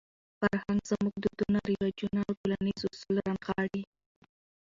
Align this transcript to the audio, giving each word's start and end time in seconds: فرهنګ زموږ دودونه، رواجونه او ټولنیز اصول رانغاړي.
فرهنګ 0.39 0.81
زموږ 0.91 1.15
دودونه، 1.23 1.59
رواجونه 1.71 2.19
او 2.27 2.33
ټولنیز 2.39 2.81
اصول 2.91 3.15
رانغاړي. 3.25 3.83